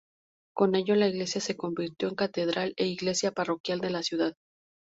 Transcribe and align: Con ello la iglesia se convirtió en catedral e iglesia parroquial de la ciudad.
Con 0.55 0.73
ello 0.73 0.95
la 0.95 1.07
iglesia 1.09 1.39
se 1.41 1.55
convirtió 1.55 2.07
en 2.09 2.15
catedral 2.15 2.73
e 2.75 2.87
iglesia 2.87 3.31
parroquial 3.33 3.81
de 3.81 3.91
la 3.91 4.01
ciudad. 4.01 4.33